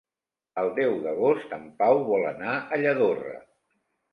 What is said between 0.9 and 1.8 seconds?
d'agost en